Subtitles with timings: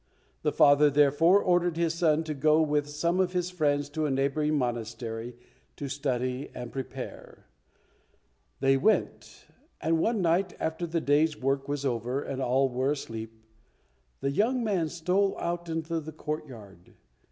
[0.41, 4.09] The father, therefore, ordered his son to go with some of his friends to a
[4.09, 5.35] neighbouring monastery
[5.75, 7.45] to study and prepare.
[8.61, 9.45] They went,
[9.79, 13.43] and one night, after the day's work was over and all were asleep,
[14.21, 16.95] the young man stole out into the courtyard.